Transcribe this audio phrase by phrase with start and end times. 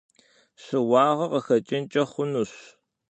[0.63, 2.51] Щыуагъэ къыхэкӏынкӏэ хъунущ.